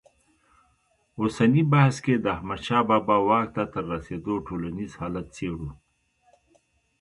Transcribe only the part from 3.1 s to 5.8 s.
واک ته تر رسېدو ټولنیز حالت څېړو.